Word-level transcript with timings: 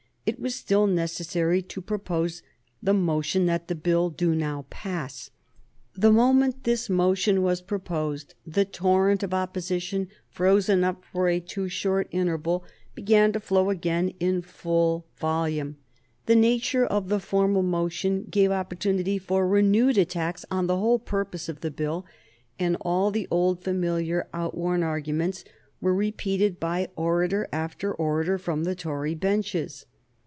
It 0.23 0.39
was 0.39 0.53
still 0.53 0.85
necessary 0.85 1.63
to 1.63 1.81
propose 1.81 2.43
the 2.81 2.93
motion 2.93 3.47
that 3.47 3.67
the 3.67 3.73
Bill 3.75 4.11
do 4.11 4.35
now 4.35 4.67
pass. 4.69 5.31
The 5.95 6.11
moment 6.11 6.63
this 6.63 6.91
motion 6.91 7.41
was 7.41 7.59
proposed 7.59 8.35
the 8.45 8.63
torrent 8.63 9.23
of 9.23 9.33
opposition, 9.33 10.07
frozen 10.29 10.83
up 10.83 11.03
for 11.03 11.27
a 11.27 11.39
too 11.39 11.67
short 11.67 12.07
interval, 12.11 12.63
began 12.93 13.33
to 13.33 13.39
flow 13.39 13.71
again 13.71 14.13
in 14.19 14.43
full 14.43 15.07
volume. 15.17 15.77
The 16.27 16.35
nature 16.35 16.85
of 16.85 17.09
the 17.09 17.19
formal 17.19 17.63
motion 17.63 18.25
gave 18.29 18.51
opportunity 18.51 19.17
for 19.17 19.47
renewed 19.47 19.97
attacks 19.97 20.45
on 20.51 20.67
the 20.67 20.77
whole 20.77 20.99
purpose 20.99 21.49
of 21.49 21.61
the 21.61 21.71
Bill, 21.71 22.05
and 22.59 22.77
all 22.81 23.09
the 23.09 23.27
old, 23.31 23.63
familiar, 23.63 24.27
outworn 24.35 24.83
arguments 24.83 25.43
were 25.81 25.95
repeated 25.95 26.59
by 26.59 26.89
orator 26.95 27.49
after 27.51 27.91
orator 27.91 28.37
from 28.37 28.65
the 28.65 28.75
Tory 28.75 29.15
benches. 29.15 29.87